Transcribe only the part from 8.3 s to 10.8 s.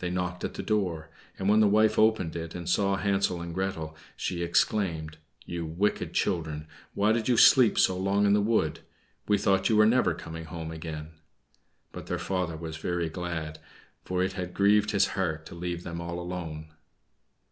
the wood? We thought you were never coming home